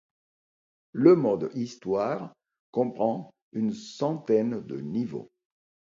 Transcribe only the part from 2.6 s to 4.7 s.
comprend une centaine